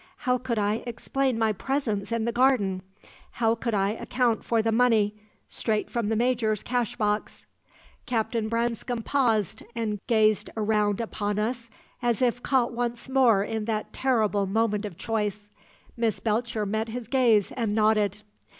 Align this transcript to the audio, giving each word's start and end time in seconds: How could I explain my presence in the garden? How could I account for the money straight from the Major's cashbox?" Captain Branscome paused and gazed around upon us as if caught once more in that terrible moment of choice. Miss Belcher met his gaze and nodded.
How 0.25 0.39
could 0.39 0.57
I 0.57 0.81
explain 0.87 1.37
my 1.37 1.53
presence 1.53 2.11
in 2.11 2.25
the 2.25 2.31
garden? 2.31 2.81
How 3.33 3.53
could 3.53 3.75
I 3.75 3.91
account 3.91 4.43
for 4.43 4.63
the 4.63 4.71
money 4.71 5.13
straight 5.47 5.91
from 5.91 6.09
the 6.09 6.15
Major's 6.15 6.63
cashbox?" 6.63 7.45
Captain 8.07 8.49
Branscome 8.49 9.03
paused 9.03 9.61
and 9.75 9.99
gazed 10.07 10.49
around 10.57 11.01
upon 11.01 11.37
us 11.37 11.69
as 12.01 12.19
if 12.19 12.41
caught 12.41 12.73
once 12.73 13.09
more 13.09 13.43
in 13.43 13.65
that 13.65 13.93
terrible 13.93 14.47
moment 14.47 14.85
of 14.85 14.97
choice. 14.97 15.51
Miss 15.95 16.19
Belcher 16.19 16.65
met 16.65 16.89
his 16.89 17.07
gaze 17.07 17.51
and 17.51 17.75
nodded. 17.75 18.23